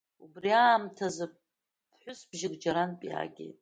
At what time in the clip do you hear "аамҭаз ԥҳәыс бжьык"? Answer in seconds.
0.63-2.53